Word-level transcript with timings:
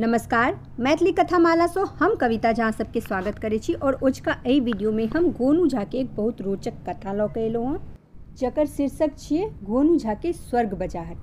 नमस्कार, 0.00 0.54
मैथिली 0.80 1.12
माला 1.38 1.66
सो 1.66 1.84
हम 2.00 2.14
कविता 2.14 2.52
झा 2.52 2.70
सबके 2.70 3.00
स्वागत 3.00 3.38
करै 3.38 3.58
छी 3.58 3.72
और 3.74 3.98
ओजका 4.02 4.36
एहि 4.46 4.60
वीडियो 4.60 4.92
में 4.92 5.06
हम 5.06 5.26
गोनू 5.30 5.66
झा 5.66 5.82
के 5.84 5.98
एक 5.98 6.14
बहुत 6.16 6.40
रोचक 6.40 6.72
कथा 6.88 7.12
लऽ 7.12 7.26
कऽ 7.34 7.40
एलहुँ 7.40 7.72
हँ। 7.72 8.36
जकर 8.38 8.66
शीर्षक 8.66 9.18
छियै, 9.18 9.48
गोनू 9.64 9.96
झा 9.96 10.14
के 10.14 10.32
स्वर्ग 10.32 10.74
बजाहट। 10.74 11.16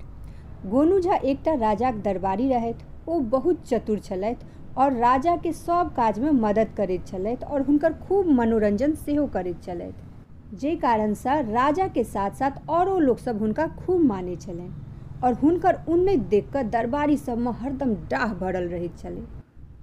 गोनू 0.66 1.00
झा 1.00 1.14
एकटा 1.14 1.54
राजाक 1.54 2.02
दरबारी 2.04 2.48
रहथि, 2.48 2.84
ओ 3.08 3.18
बहुत 3.18 3.66
चतुर 3.68 3.98
छलथि 3.98 4.46
और 4.76 4.92
राजा 4.92 5.36
के 5.36 5.52
सब 5.52 5.94
काज 5.96 6.18
में 6.18 6.30
मदद 6.30 6.74
करैत 6.76 7.44
और 7.44 7.62
हुनकर 7.62 7.92
खूब 8.08 8.28
मनोरंजन 8.30 8.94
सेहो 8.94 9.26
करैत 9.26 9.62
छलथि। 9.62 10.56
जाहि 10.56 10.76
कारणसँ 10.76 11.42
राजा 11.52 11.88
के 11.88 12.04
साथ 12.04 12.30
साथ 12.30 12.68
औरो 12.68 12.98
लोकसभ 12.98 13.40
हुनका 13.40 13.66
खूब 13.78 14.04
मानै 14.04 14.36
छलनि। 14.36 14.85
और 15.24 15.34
हुनकर 15.34 15.78
उन्नति 15.88 16.16
देख 16.30 16.50
कऽ 16.52 16.62
दरबारी 16.70 17.16
सबमे 17.16 17.50
हरदम 17.60 17.94
डाह 18.10 18.34
भरल 18.34 18.88
छलै। 18.98 19.22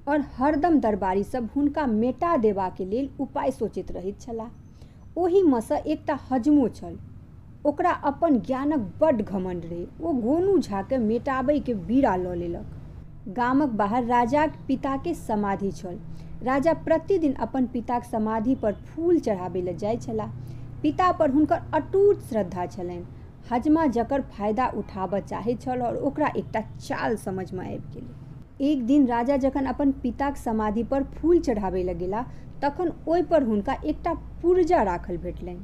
और 0.08 0.24
हरदम 0.38 0.80
दरबारी 0.80 1.24
सब 1.24 1.50
हुनका 1.56 1.86
मेटा 1.88 2.36
देबाक 2.38 2.82
लेल 2.82 3.10
उपाय 3.20 3.52
सोचैत 3.52 3.92
रहैत 3.92 4.22
छलाह। 4.22 4.50
ओहिमे 5.18 5.62
सँ 5.62 5.78
एकटा 5.78 6.20
हजमो 6.30 6.68
छल। 6.70 6.98
ओकरा 7.66 7.92
अपन 8.04 8.40
ज्ञानक 8.40 8.80
बड्ड 9.02 9.22
घमण्ड 9.22 9.66
रहै। 9.66 9.86
ओ 10.02 10.12
गोनू 10.22 10.58
झाके 10.60 10.98
मेटाबैके 10.98 11.74
बीड़ा 11.74 12.16
लऽ 12.16 12.36
लेलक। 12.36 12.66
गामक 13.30 13.70
बाहर 13.74 14.04
राजाक 14.06 14.56
पिताके 14.68 15.14
समाधि 15.14 15.72
छल। 15.72 16.00
राजा 16.44 16.74
प्रतिदिन 16.86 17.34
अपन 17.40 17.66
पिताक 17.74 18.04
समाधि 18.04 18.56
पर 18.56 18.74
फूल 18.74 19.20
चढ़ाबै 19.20 19.62
लए 19.62 19.74
जाइ 19.76 19.98
छलाह। 19.98 20.32
पिता 20.82 21.12
पर 21.12 21.30
हुनकर 21.30 21.62
अटूट 21.74 22.22
श्रद्धा 22.30 22.66
छलनि। 22.66 23.04
हजमा 23.52 23.86
जकर 23.88 24.22
फ़ायदा 24.22 24.68
उठाबऽ 24.78 25.20
चाहैत 25.22 25.62
छल 25.62 25.82
और 25.82 25.96
ओकरा 25.98 26.28
एकटा 26.38 26.62
चाल 26.62 27.16
समझमे 27.16 27.66
आबि 27.66 27.94
गेलै। 27.94 28.72
एक 28.72 28.86
दिन 28.86 29.08
राजा 29.08 29.38
जखन 29.38 29.66
अपन 29.66 29.92
पिताक 30.04 30.38
समाधि 30.38 30.84
पर 30.84 31.04
फूल 31.14 31.40
चढ़ाबै 31.40 31.84
लए 31.84 31.96
गेला 31.96 32.22
तखन 32.62 32.92
ओहि 33.08 33.22
पर 33.22 33.44
हुनका 33.44 33.74
एकटा 33.86 34.14
पुर्जा 34.42 34.82
राखल 34.84 35.18
भेटलनि। 35.18 35.60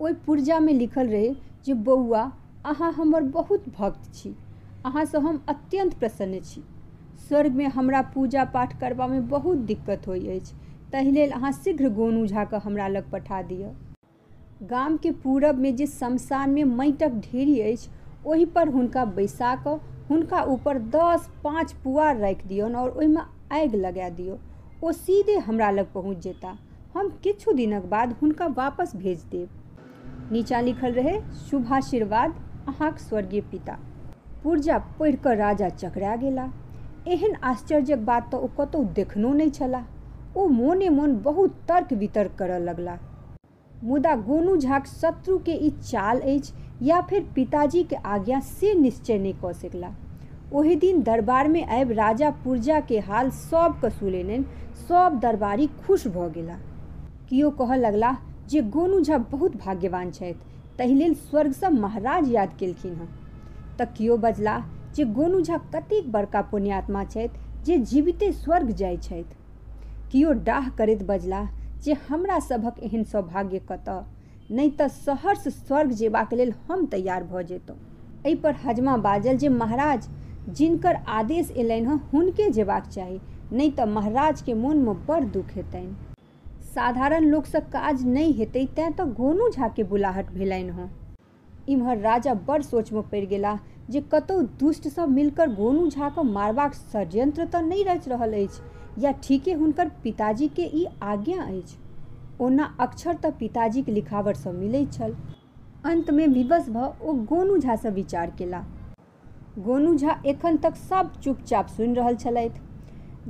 ओहि 0.00 0.14
पुर्जामे 0.26 0.72
लिखल 0.72 1.08
रहै 1.08 1.34
जे, 1.66 1.74
बौआ, 1.74 2.22
अहाँ 2.64 2.92
हमर 2.92 3.22
बहुत 3.32 3.68
भक्त 3.78 4.14
छी। 4.14 4.34
अहाँसँ 4.86 5.18
हम 5.18 5.44
अत्यन्त 5.48 5.98
प्रसन्न 5.98 6.40
छी। 6.40 6.62
स्वर्गमे 7.28 7.66
हमरा 7.66 8.02
पूजा 8.14 8.44
पाठ 8.44 8.78
करबामे 8.80 9.20
बहुत 9.30 9.58
दिक्कत 9.66 10.06
होइत 10.08 10.28
अछि। 10.30 10.54
ताहि 10.92 11.10
लेल 11.10 11.30
अहाँ 11.30 11.52
शीघ्र 11.52 11.88
गोनू 11.88 12.26
झाके 12.26 12.56
हमरा 12.56 12.88
लग 12.88 13.10
पठा 13.10 13.42
दिअ। 13.42 13.68
गाम 14.62 14.96
के 14.96 15.10
पूरब 15.10 15.58
में 15.58 15.76
जे 15.76 15.86
शमशान 15.86 16.50
में 16.50 16.64
माटिक 16.64 17.20
ढेरी 17.20 17.60
अछि 17.60 18.44
पर 18.54 18.68
हुनका 18.68 19.04
बैसा 19.04 19.54
कऽ, 19.56 19.76
हुनका 20.10 20.42
ऊपर 20.42 20.78
दस 20.78 21.28
पाँच 21.44 21.72
पुआर 21.84 22.16
राखि 22.16 22.48
दियौन 22.48 22.76
और 22.76 22.90
आगि 23.52 23.76
लगा 23.76 24.08
दियौ। 24.08 24.38
ओ 24.84 24.92
सीधे 24.92 25.36
हमरा 25.38 25.70
लग 25.70 25.92
पहुँच 25.92 26.16
जेता। 26.16 26.56
हम 26.94 27.08
किछु 27.24 27.52
दिनक 27.52 27.84
बाद 27.84 28.16
हुनका 28.22 28.46
वापस 28.46 28.96
भेज 28.96 29.24
देब। 29.32 29.48
नीचाँ 30.32 30.62
लिखल 30.62 30.92
रहे 30.92 31.18
शुभाशीर्वाद 31.50 32.34
अहाँक 32.68 32.98
स्वर्गीय 32.98 33.40
पिता। 33.40 33.78
पुर्जा 34.44 34.78
पढ़ि 34.78 35.16
कऽ 35.16 35.34
राजा 35.34 35.68
चकरा 35.68 36.16
गेला। 36.16 36.48
एहन 37.06 37.36
आश्चर्यक 37.44 38.04
बात 38.04 38.28
तऽ 38.32 38.38
ओ 38.38 38.46
कतहु 38.46 38.84
देखनो 38.84 39.32
नहि 39.32 39.50
छलाह। 39.50 39.84
ओ 40.36 40.46
मोने 40.48 40.88
मोन 40.88 41.16
बहुत 41.22 41.60
तर्क 41.68 41.92
वितर्क 41.92 42.34
करऽ 42.38 42.58
लगला। 42.58 42.98
मुदा 43.84 44.14
गोनू 44.16 44.56
झाक 44.56 44.86
शत्रु 44.86 45.38
के 45.38 45.52
ई 45.52 45.70
चाल 45.70 46.20
अछि, 46.20 46.52
या 46.82 47.00
फिर 47.00 47.26
पिताजी 47.34 47.82
के 47.82 47.96
आज्ञा 47.96 48.40
से 48.40 48.74
निश्चय 48.74 49.18
नहि 49.18 49.32
कऽ 49.32 49.52
सकला। 49.52 49.92
ओहि 50.52 50.76
दिन 50.76 51.02
दरबार 51.02 51.48
में 51.48 51.66
आबि 51.66 51.94
राजा 51.94 52.30
पुर्जा 52.30 52.80
के 52.80 52.98
हाल 52.98 53.30
सबके 53.30 53.90
सुनेलनि 53.90 54.44
सब 54.88 55.18
दरबारी 55.22 55.66
खुश 55.66 56.06
भऽ 56.06 56.28
गेला। 56.30 56.58
किओ 57.28 57.50
कहऽ 57.50 57.76
लगला 57.76 58.16
जे 58.48 58.62
गोनू 58.62 59.00
झा 59.00 59.18
बहुत 59.18 59.56
भाग्यवान 59.56 60.10
छथि, 60.10 60.34
ताहि 60.78 60.94
लेल 60.94 61.14
स्वर्गसँ 61.14 61.70
महाराज 61.70 62.32
याद 62.32 62.56
केलखिन 62.58 62.94
हँ। 62.94 63.08
तऽ 63.78 64.16
बजला 64.16 64.58
जे 64.94 65.04
गोनू 65.04 65.40
झा 65.40 65.56
कतेक 65.56 66.12
बड़का 66.12 66.40
पुण्यात्मा 66.40 67.04
छथि 67.04 67.28
जे 67.64 67.78
जीविते 67.78 68.32
स्वर्ग 68.32 68.70
जाइ 68.70 68.96
छथि। 68.96 69.24
किओ 70.12 70.32
डाह 70.32 70.68
करैत 70.68 71.02
बजला 71.02 71.42
जे 71.84 71.92
हमरा 72.08 72.38
सभक 72.40 72.78
एहन 72.82 73.04
सौभाग्य 73.04 73.58
कतऽ 73.68 74.00
नहि 74.50 74.70
तऽ 74.70 74.88
सहर्ष 74.88 75.48
स्वर्ग 75.48 75.90
जेबाक 75.92 76.32
लेल 76.34 76.52
हम 76.68 76.84
तैयार 76.86 77.24
भऽ 77.24 77.42
जेतहुँ। 77.42 77.78
एहि 78.26 78.34
पर 78.34 78.54
हजमा 78.56 78.96
बाजल 78.98 79.36
जे 79.36 79.48
महाराज, 79.50 80.08
जिनकर 80.50 80.96
आदेश 81.10 81.50
एलनि 81.56 81.84
हँ 81.84 81.96
हुनके 82.12 82.48
जेबाक 82.50 82.86
चाही, 82.88 83.20
नहि 83.52 83.70
तऽ 83.70 83.84
महाराजके 83.88 84.54
मोनमे 84.56 84.94
बड़ 85.06 85.22
दुख 85.26 85.50
हेतनि। 85.56 85.94
साधारण 86.66 87.24
लोकसँ 87.24 87.60
काज 87.72 88.04
नहि 88.06 88.32
हेतै 88.32 88.64
तैँ 88.76 88.90
तऽ 88.92 89.04
गोनू 89.14 89.48
झाके 89.50 89.82
बुलाहट 89.84 90.30
भेलनि 90.32 90.68
हँ। 90.70 90.90
इम्हर 91.68 91.98
राजा 91.98 92.34
बड़ 92.46 92.60
सोचमे 92.62 93.00
पड़ि 93.02 93.26
गेला 93.26 93.54
जे 93.90 94.00
दुष्ट 94.60 94.88
सब 94.88 95.08
मिलकर 95.08 95.48
गोनू 95.54 95.88
झा 95.88 96.00
झाके 96.00 96.22
मारबाक 96.22 96.74
षड्यंत्र 96.74 97.44
तऽ 97.44 97.60
नहि 97.60 97.82
रचि 97.82 98.10
रहल 98.10 98.32
अछि, 98.34 98.62
या 98.98 99.10
ठीके 99.22 99.52
हुनकर 99.52 99.88
पिताजीके 100.04 100.62
ई 100.62 100.84
आज्ञा 101.02 101.42
अछि। 101.42 101.76
ओना 102.40 102.64
अक्षर 102.80 103.14
तऽ 103.14 103.30
पिताजीके 103.30 103.92
लिखावटसँ 103.92 104.52
मिलैत 104.52 104.92
छल। 104.92 105.14
अन्तमे 105.84 106.26
विवश 106.26 106.68
भऽ 106.68 106.88
ओ 107.02 107.12
गोनू 107.12 107.56
झासँ 107.56 107.88
विचार 107.90 108.30
केला। 108.30 108.62
गोनू 109.58 109.96
झा 109.96 110.14
एखन 110.26 110.56
तक 110.56 110.76
सब 110.76 111.12
चुपचाप 111.24 111.68
सुनि 111.68 111.94
रहल 111.94 112.16
छलथि। 112.16 112.60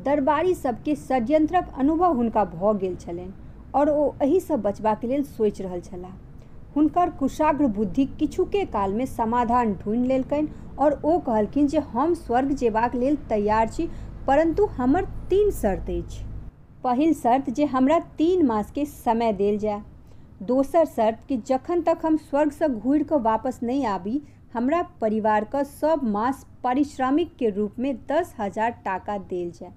दरबारी 0.00 0.54
सबके 0.54 0.94
षड्यंत्रक 0.94 1.72
अनुभव 1.78 2.14
हुनका 2.14 2.44
भऽ 2.44 2.72
गेल 2.78 2.96
छलनि 2.96 3.32
और 3.74 3.90
ओ 3.90 4.10
एहिसँ 4.22 4.56
बचबाक 4.56 5.04
लेल 5.04 5.22
सोचि 5.22 5.62
रहल 5.62 5.80
छलाह। 5.80 6.12
हुनकर 6.76 7.10
कुशाग्र 7.10 7.66
बुद्धि 7.66 8.04
किछुके 8.18 8.64
कालमे 8.66 9.06
समाधान 9.06 9.72
ढूँढि 9.74 10.06
लेलकनि 10.08 10.48
और 10.78 11.00
ओ 11.04 11.18
कहलखिन 11.18 11.66
जे 11.66 11.78
हम 11.92 12.14
स्वर्ग 12.14 12.52
जेबाक 12.54 12.94
लेल 12.94 13.16
तैयार 13.28 13.68
छी 13.68 13.88
परंतु 14.26 14.66
हमर 14.76 15.04
तीन 15.30 15.50
शर्त 15.52 15.90
अछि। 15.90 16.24
पहिल 16.84 17.14
शर्त 17.14 17.50
जे 17.50 17.64
हमरा 17.66 17.98
तीन 18.18 18.44
मासके 18.46 18.84
समय 18.84 19.32
देल 19.32 19.58
जाय। 19.58 19.80
दोसर 20.42 20.84
शर्त 20.86 21.18
कि 21.28 21.36
जखन 21.46 21.82
तक 21.82 21.98
हम 22.04 22.16
स्वर्गसँ 22.18 22.68
घुरि 22.68 23.04
कऽ 23.04 23.18
वापस 23.20 23.60
नहि 23.62 23.84
आबी, 23.86 24.20
हमरा 24.54 24.82
परिवारके 25.00 25.64
सब 25.64 26.00
मास 26.04 26.46
पारिश्रमिकके 26.64 27.50
रूपमे 27.50 27.92
दस 28.10 28.34
हज़ार 28.40 28.70
टाका 28.84 29.18
देल 29.20 29.50
जाय। 29.50 29.72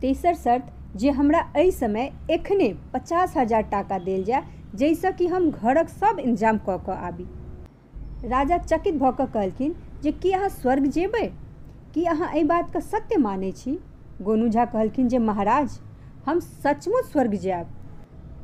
तेसर 0.00 0.34
शर्त 0.34 0.72
जे 0.96 1.10
हमरा 1.10 1.48
एहि 1.56 1.70
समय 1.72 2.12
एखने 2.30 2.72
पचास 2.94 3.36
हज़ार 3.36 3.62
टाका 3.70 3.98
देल 4.00 4.24
जाय 4.24 4.42
जाहिसँ 4.74 5.10
कि 5.12 5.26
हम 5.26 5.50
घरक 5.50 5.88
सब 5.88 6.18
इंतज़ाम 6.18 6.58
कऽ 6.68 6.90
आबी। 6.90 7.24
राजा 8.28 8.56
चकित 8.58 8.94
भऽ 8.94 9.10
कऽ 9.18 9.26
कहलखिन 9.26 9.74
जे 10.02 10.12
की 10.12 10.32
अहाँ 10.32 10.48
स्वर्ग 10.48 10.86
जेबै? 10.86 11.26
की 11.94 12.04
अहाँ 12.04 12.30
एहि 12.32 12.44
बातके 12.44 12.80
सत्य 12.80 13.16
मानै 13.16 13.50
छी? 13.52 13.78
गोनू 14.22 14.48
झा 14.48 14.64
कहलखिन 14.64 15.08
जे 15.08 15.18
महाराज, 15.18 15.78
हम 16.26 16.40
सचमुच 16.40 17.04
स्वर्ग 17.04 17.34
जायब। 17.34 17.66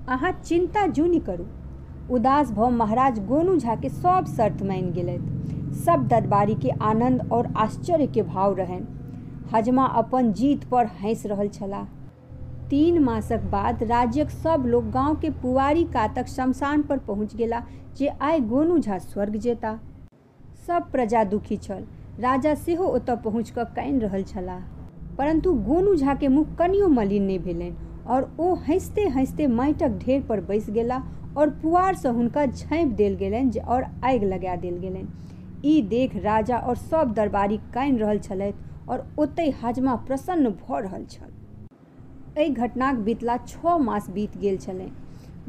अहाँ 0.08 0.32
चिन्ता 0.44 0.86
जू 0.86 1.06
नहि 1.06 1.20
करू। 1.20 1.46
उदास 2.14 2.50
भऽ 2.50 2.70
महाराज 2.70 3.18
गोनू 3.26 3.56
झा 3.56 3.74
के 3.74 3.88
सब 3.88 4.26
शर्त 4.36 4.62
मानि 4.62 4.90
गेलथि। 4.92 5.74
सब 5.84 6.06
दरबारी 6.08 6.54
के 6.54 6.70
आनंद 6.82 7.28
और 7.32 7.52
आश्चर्य 7.56 8.06
के 8.06 8.22
भाव 8.22 8.56
रहनि। 8.56 8.86
हजमा 9.54 9.84
अपन 9.98 10.32
जीत 10.32 10.64
पर 10.64 10.86
हँसि 11.00 11.28
रहल 11.28 11.48
छलाह। 11.48 11.84
तीन 12.70 12.98
मासक 12.98 13.44
बाद 13.50 13.82
राज्यक 13.82 14.30
सब 14.30 14.64
लोग 14.66 14.90
गाँव 14.90 15.14
के 15.20 15.30
पुवारी 15.30 15.84
कातक 15.84 16.26
शमशान 16.28 16.82
पर 16.82 16.98
पहुँच 16.98 17.34
गेला, 17.36 17.62
जे 17.98 18.08
आइ 18.08 18.40
गोनू 18.40 18.78
झा 18.78 18.98
स्वर्ग 18.98 19.36
जेता। 19.36 19.78
सब 20.66 20.90
प्रजा 20.92 21.22
दुखी 21.24 21.56
छल। 21.56 21.84
राजा 22.20 22.54
सेहो 22.54 22.84
ओतय 22.86 23.16
पहुँच 23.16 23.50
कऽ 23.50 23.64
कानि 23.76 23.98
रहल 23.98 24.22
छलाह। 24.22 24.60
परंतु 25.18 25.52
गोनू 25.52 25.94
झाके 25.96 26.28
मुख 26.28 26.54
कनियो 26.58 26.88
मलिन 26.88 27.22
नहि 27.22 27.38
भेलनि, 27.38 27.72
और 28.06 28.30
ओ 28.40 28.54
हँसते 28.68 29.06
हँसते 29.08 29.46
माटिक 29.46 29.98
ढेर 29.98 30.22
पर 30.22 30.40
बैस 30.40 30.70
गेला, 30.70 31.02
और 31.36 31.50
पुआरसँ 31.50 32.08
हुनका 32.08 32.46
झाँपि 32.46 32.84
देल 32.94 33.14
गेलनि 33.14 33.58
और 33.58 33.82
आगि 34.04 34.26
लगा 34.26 34.56
देल 34.56 34.78
गेलनि। 34.78 35.06
ई 35.64 35.80
देख 35.82 36.16
राजा 36.16 36.58
और 36.58 36.76
सब 36.76 37.12
दरबारी 37.12 37.58
कानि 37.74 37.98
रहल 37.98 38.18
छलथि, 38.18 38.54
और 38.88 39.06
ओतहि 39.18 39.50
हजमा 39.64 39.96
प्रसन्न 39.96 40.50
भऽ 40.50 40.80
रहल 40.80 41.04
छल। 41.04 41.39
एहि 42.38 42.50
घटनाक 42.50 42.96
बीतला 42.96 43.36
छओ 43.46 43.78
मास 43.78 44.10
बीत 44.10 44.36
गेल 44.38 44.58
छलै। 44.58 44.86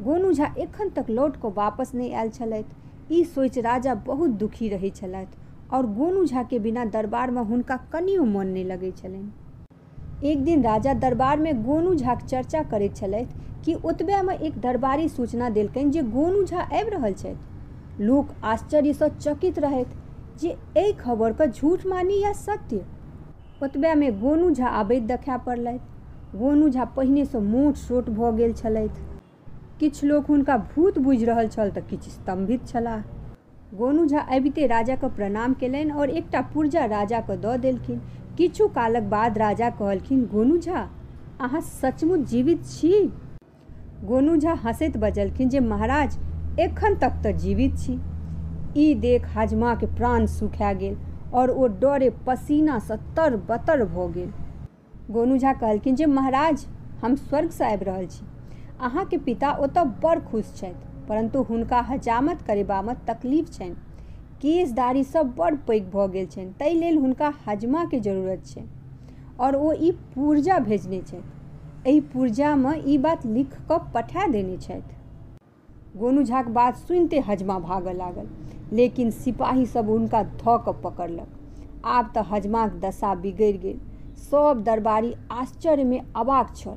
गोनू 0.02 0.32
झा 0.32 0.46
एखन 0.58 0.88
तक 0.96 1.10
लौट 1.10 1.36
कऽ 1.42 1.50
वापस 1.56 1.94
नहि 1.94 2.12
आयल 2.12 2.30
छलथि। 2.30 3.14
ई 3.14 3.24
सोचि 3.24 3.60
राजा 3.60 3.94
बहुत 4.06 4.30
दुखी 4.38 4.68
रहैत 4.68 4.96
छलथि 4.96 5.38
और 5.76 5.86
गोनू 5.94 6.24
झाके 6.24 6.58
बिना 6.58 6.84
दरबारमे 6.94 7.40
हुनका 7.40 7.76
कनियो 7.92 8.24
मोन 8.24 8.46
नहि 8.46 8.64
लगैत 8.64 8.96
छलनि। 8.98 10.30
एक 10.30 10.42
दिन 10.44 10.62
राजा 10.62 10.94
दरबारमे 10.94 11.52
गोनू 11.62 11.94
झाक 11.94 12.24
चर्चा 12.24 12.62
करैत 12.62 12.96
छलथि 12.96 13.40
कि 13.64 13.74
ओतबेमे 13.84 14.34
एक 14.46 14.58
दरबारी 14.60 15.08
सूचना 15.08 15.48
देलकनि 15.50 15.90
जे 15.90 16.02
गोनू 16.16 16.44
झा 16.44 16.60
आबि 16.60 16.90
रहल 16.90 17.14
छथि। 17.14 18.04
लोक 18.04 18.34
आश्चर्यसँ 18.44 19.08
चकित 19.20 19.58
रहथि 19.58 19.96
जे 20.40 20.56
एहि 20.76 21.48
झूठ 21.48 21.86
मानी 21.86 22.20
या 22.20 22.32
सत्य? 22.32 22.84
ओतबे 23.62 23.94
में 23.94 24.20
गोनू 24.20 24.50
झा 24.50 24.66
आबैत 24.66 25.02
देखा 25.02 25.36
पड़लथि। 25.36 25.91
गोनू 26.36 26.68
झा 26.68 26.84
पहिनेसँ 26.84 27.38
मोट 27.38 27.74
सोट 27.76 28.08
भऽ 28.10 28.30
गेल 28.36 28.52
छलथि। 28.52 30.06
लोक 30.06 30.26
हुनका 30.26 30.56
भूत 30.56 30.98
बुझि 30.98 31.24
रहल 31.24 31.48
छल 31.48 31.70
तऽ 31.70 31.80
किछु 31.80 32.10
स्तम्भित 32.10 32.66
छलाह। 32.66 33.00
गोनू 33.76 34.06
झा 34.06 34.20
अबिते 34.36 34.66
राजाके 34.66 35.08
प्रणाम 35.08 35.52
केलनि 35.52 35.90
और 35.90 36.10
एकटा 36.10 36.40
पुर्जा 36.40 36.84
राजाके 36.84 37.36
दऽ 37.36 37.56
देलखिन। 37.56 38.00
किछु 38.38 38.68
कालक 38.68 39.02
बाद 39.02 39.38
राजा 39.38 39.70
कहलखिन, 39.70 40.24
गोनू 40.26 40.56
झा, 40.58 40.88
अहाँ 41.40 41.60
सचमुच 41.60 42.20
जीवित 42.20 42.64
छी? 42.66 43.12
गोनू 44.04 44.36
झा 44.36 44.52
हँसैत 44.54 44.96
बजलखिन 44.96 45.48
जे, 45.48 45.60
महाराज, 45.60 46.18
एखन 46.60 46.94
तक 46.94 47.20
तऽ 47.24 47.32
जीवित 47.32 47.78
छी। 47.78 48.00
ई 48.76 48.94
देख 48.94 49.26
हजमाके 49.36 49.86
प्राण 49.86 50.26
सुखा 50.26 50.72
गेल 50.72 50.96
और 51.34 51.50
ओ 51.50 51.66
डरे 51.80 52.10
पसीनासँ 52.26 52.96
तर 53.16 53.36
बतर 53.48 53.84
भऽ 53.84 54.12
गेल। 54.12 54.32
गोनू 55.12 55.36
झा 55.36 55.52
कहलखिन 55.52 55.96
जे, 55.96 56.06
महाराज, 56.06 56.66
हम 57.02 57.14
स्वर्गसँ 57.14 57.64
आबि 57.64 57.84
रहल 57.84 58.06
छी। 58.06 58.26
अहाँके 58.80 59.16
पिता 59.16 59.52
ओतऽ 59.52 59.84
बड़ 59.84 60.18
खुश 60.18 60.52
छथि, 60.56 60.74
परन्तु 61.08 61.42
हुनका 61.42 61.80
हजामत 61.80 62.42
करेबामे 62.42 62.94
तकलीफ़ 63.08 63.50
छनि। 63.50 63.74
केस 64.42 64.72
दाढ़ी 64.72 65.04
सब 65.04 65.34
बड़ 65.34 65.54
पैघ 65.54 65.82
भऽ 65.82 66.08
गेल 66.08 66.26
छनि, 66.26 66.52
ताहि 66.60 66.74
लेल 66.74 66.96
हुनका 66.98 67.32
हजमाके 67.46 68.00
ज़रूरत 68.00 68.46
छै 68.46 68.64
और 69.40 69.56
ओ 69.56 69.72
ई 69.72 69.90
पुर्जा 70.14 70.58
भेजने 70.58 71.00
छथि। 71.00 71.22
एहि 71.86 72.00
पुर्जामे 72.00 72.76
ई 72.86 72.98
बात 72.98 73.26
लिख 73.26 73.54
कऽ 73.70 73.78
पठा 73.94 74.26
देने 74.26 74.56
छथि। 74.56 75.98
गोनू 75.98 76.22
झाक 76.22 76.48
बात 76.48 76.76
सुनिते 76.76 77.20
हजमा 77.20 77.58
भागऽ 77.58 77.92
लागल, 77.92 78.28
लेकिन 78.72 79.10
सिपाही 79.10 79.66
सब 79.66 79.88
हुनका 79.88 80.22
धऽ 80.22 80.58
कऽ 80.66 80.82
पकड़लक। 80.84 81.26
आब 81.84 82.12
तऽ 82.14 82.22
हजमाक 82.22 82.72
दशा 82.72 83.14
बिगड़ि 83.14 83.52
गेल। 83.52 83.80
सब 84.22 84.62
दरबारी 84.66 85.14
आश्चर्यमे 85.32 86.00
अबाक 86.16 86.54
छल। 86.56 86.76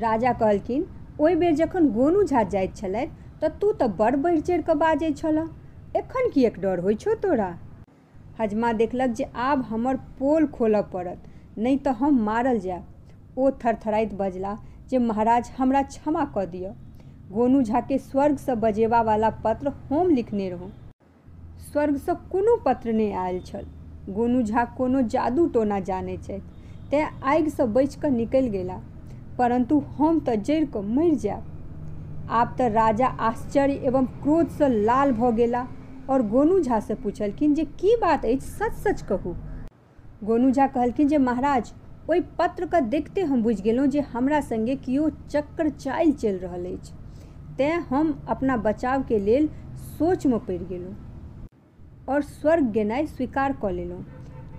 राजा 0.00 0.32
कहलखिन, 0.32 0.86
ओहि 1.20 1.34
बेर 1.34 1.54
जखन 1.54 1.88
गोनू 1.90 2.22
झा 2.22 2.42
जाइत 2.42 2.76
छलथि, 2.76 3.06
तऽ 3.42 3.48
तू 3.60 3.72
तऽ 3.72 3.88
बड़ 3.98 4.14
बढ़ि 4.16 4.40
चढ़ि 4.40 4.62
कऽ 4.62 4.74
बाजै 4.74 5.12
छलह। 5.12 5.48
एखन 5.96 6.30
किएक 6.30 6.58
डर 6.60 6.78
होइ 6.78 6.94
छौ 6.94 7.14
तोरा? 7.14 7.48
हजमा 8.40 8.72
देखलक 8.72 9.10
जे 9.10 9.24
आब 9.36 9.62
हमर 9.62 9.96
पोल 10.18 10.46
खोलऽ 10.46 10.82
पड़त, 10.82 11.22
नहि 11.58 11.76
तऽ 11.76 11.92
हम 11.92 12.20
मारल 12.22 12.58
जायब। 12.60 13.38
ओ 13.38 13.50
थरथराइत 13.64 14.14
बजला 14.14 14.56
जे, 14.90 14.98
महाराज, 14.98 15.50
हमरा 15.58 15.82
क्षमा 15.82 16.24
कऽ 16.24 16.46
दिअ। 16.46 16.70
गोनू 17.32 17.62
झाके 17.62 17.98
स्वर्गसँ 17.98 18.54
बजेबावला 18.56 19.30
पत्र 19.44 19.72
हम 19.90 20.10
लिखने 20.10 20.48
रहौँ। 20.50 20.70
स्वर्गसँ 21.72 22.14
कोनो 22.30 22.56
पत्र 22.56 22.92
नहि 22.92 23.12
आयल 23.12 23.40
छल। 23.40 23.66
गोनू 24.10 24.42
झा 24.42 24.64
कोनो 24.76 25.00
जादू 25.08 25.46
टोना 25.46 25.80
जानै 25.80 26.16
छथि। 26.16 26.40
तेँ 26.90 27.04
आगिसँ 27.24 27.66
बचि 27.68 28.00
कऽ 28.00 28.10
निकलि 28.10 28.48
गेला 28.48 28.78
परन्तु 29.38 29.78
हम 29.98 30.18
तऽ 30.26 30.36
जरि 30.42 30.66
कऽ 30.66 30.80
मरि 30.94 31.14
जायब 31.16 32.30
आब 32.30 32.54
तऽ 32.58 32.68
राजा 32.68 33.06
आश्चर्य 33.22 33.74
एवं 33.86 34.06
क्रोधसँ 34.22 34.68
लाल 34.68 35.12
भऽ 35.12 35.30
गेला 35.32 35.66
और 36.10 36.22
गोनू 36.28 36.58
झासँ 36.60 36.94
पूछलखिन 37.02 37.54
जे 37.54 37.64
की 37.80 37.96
बात 38.00 38.24
अछि 38.24 38.46
सच 38.48 38.74
सच 38.76 39.02
कहू 39.02 39.34
गोनू 40.24 40.50
झा 40.50 40.66
कहलखिन 40.66 41.08
जे 41.08 41.18
महाराज 41.18 41.72
ओहि 42.10 42.20
पत्रके 42.38 42.80
देखते 42.88 43.22
हम 43.22 43.42
बुझि 43.42 43.62
गेलहुँ 43.62 43.86
जे 43.86 44.00
हमरा 44.12 44.40
सङ्गे 44.40 44.76
केओ 44.76 45.08
चक्कर 45.30 45.68
चालि 45.70 46.12
चलि 46.12 46.38
रहल 46.38 46.64
अछि 46.66 46.92
तेँ 47.58 47.72
हम 47.90 48.18
अपना 48.28 48.56
बचावके 48.66 49.18
लेल 49.18 49.48
सोचमे 49.98 50.38
पड़ि 50.38 50.58
गेलहुँ 50.58 50.96
और 52.08 52.22
स्वर्ग 52.22 52.70
गेनाइ 52.72 53.06
स्वीकार 53.06 53.52
कऽ 53.62 53.72
लेलहुँ 53.72 54.04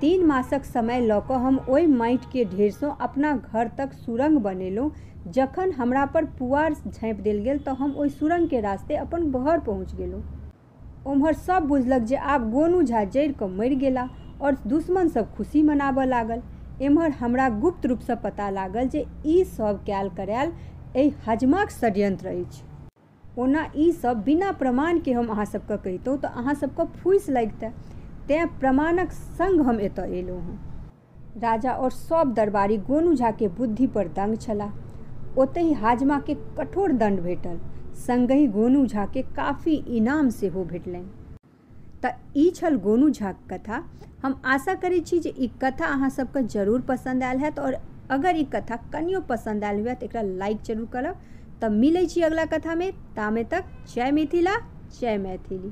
तीन 0.01 0.25
मासक 0.25 0.66
समय 0.66 1.00
लऽ 1.01 1.19
कऽ 1.30 1.38
हम 1.44 1.57
ओहि 1.69 1.86
माटिके 1.86 2.44
ढेरसँ 2.51 2.96
अपना 3.01 3.36
घर 3.36 3.68
तक 3.78 3.94
सुरंग 3.96 4.38
बनेलहुँ। 4.42 4.92
जखन 5.34 5.72
हमरा 5.72 6.06
पर 6.13 6.25
पुआर 6.40 6.74
झाँपि 6.74 7.22
देल 7.22 7.40
गेल 7.44 7.57
तऽ 7.66 7.74
हम 7.80 7.96
ओहि 7.98 8.10
सुरंगके 8.10 8.60
रास्ते 8.62 8.96
अपन 8.96 9.31
घर 9.31 9.60
पहुँच 9.60 9.94
गेलहुँ। 9.96 10.24
ओम्हर 11.07 11.34
सब 11.34 11.68
बुझलक 11.68 12.01
जे 12.01 12.16
आब 12.16 12.50
गोनू 12.51 12.81
झा 12.84 13.04
जरि 13.04 13.34
कऽ 13.40 13.48
मरि 13.57 13.75
गेला 13.75 14.07
और 14.42 14.57
दुश्मन 14.68 15.07
सब 15.10 15.36
खुशी 15.36 15.62
मनाबऽ 15.63 16.06
लागल। 16.06 16.42
एम्हर 16.81 17.12
हमरा 17.19 17.50
गुप्त 17.60 17.86
रूपसँ 17.86 18.16
पता 18.24 18.50
लागल 18.50 18.88
जे 18.90 19.06
ई 19.25 19.44
सब 19.57 19.84
कयल 19.88 20.10
करायल 20.18 20.52
एहि 20.95 21.13
हजमाक 21.28 21.72
षड्यंत्र 21.72 22.28
अछि। 22.30 22.63
ओना 23.42 23.68
ई 23.75 23.92
सब 23.92 24.24
बिना 24.24 24.52
प्रमाणके 24.60 25.12
हम 25.13 25.28
अहाँ 25.28 25.45
सबके 25.45 25.78
कहितहुँ 25.78 26.18
तऽ 26.19 26.28
अहाँ 26.36 26.54
सबके 26.56 26.86
फूसि 27.00 27.31
लगितै 27.31 27.72
तेँ 28.30 28.46
प्रमाणक 28.60 29.12
संग 29.12 29.62
हम 29.68 29.80
एतऽ 29.81 30.12
एलहुँ 30.18 30.42
हँ। 30.42 31.40
राजा 31.42 31.72
और 31.74 31.92
सब 31.92 32.34
दरबारी 32.34 32.78
गोनू 32.88 33.14
झाके 33.14 33.48
बुद्धि 33.58 33.88
पर 33.88 34.08
दंग 34.08 34.38
छलाह 34.38 35.40
ओतहि 35.42 35.74
हाजमाके 35.74 36.34
कठोर 36.58 36.92
दंड 36.92 37.20
भेटल। 37.22 37.58
संगहि 38.08 38.48
गोनू 38.48 38.86
झाके 38.86 39.22
काफ़ी 39.36 39.76
इनाम 39.98 40.30
सेहो 40.30 40.64
भेटलनि। 40.64 41.06
तऽ 42.04 42.14
ई 42.38 42.50
छल 42.56 42.76
गोनू 42.86 43.10
झाक 43.10 43.40
कथा। 43.52 43.84
हम 44.24 44.40
आशा 44.46 44.74
करैत 44.76 45.08
छी 45.08 45.20
जे 45.20 45.34
ई 45.40 45.52
कथा 45.64 45.86
अहाँ 45.88 46.10
सबके 46.10 46.44
ज़रूर 46.50 46.81
पसन्द 46.88 47.24
आयल 47.24 47.38
हैत 47.40 47.60
और 47.60 47.78
अगर 48.12 48.38
ई 48.38 48.44
कथा 48.54 48.76
कनियो 48.94 49.20
पसन्द 49.30 49.64
आयल 49.64 49.80
हुए 49.81 49.94
तऽ 49.96 50.06
एकरा 50.06 50.22
लाइक 50.22 50.62
ज़रूर 50.66 50.88
करब। 50.94 51.22
तऽ 51.62 51.70
मिलै 51.72 52.06
छी 52.06 52.22
अगला 52.22 52.46
कथामे। 52.54 52.92
तामे 53.16 53.44
तक 53.44 53.66
जय 53.96 54.12
मिथिला, 54.12 54.56
जय 55.02 55.18
मैथिली। 55.18 55.72